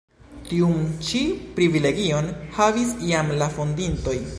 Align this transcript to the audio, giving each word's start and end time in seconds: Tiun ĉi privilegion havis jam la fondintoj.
Tiun 0.45 0.79
ĉi 1.09 1.21
privilegion 1.59 2.33
havis 2.59 2.97
jam 3.13 3.35
la 3.43 3.55
fondintoj. 3.59 4.23